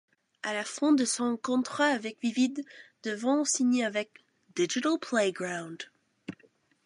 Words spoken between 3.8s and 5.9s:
avec Digital Playground.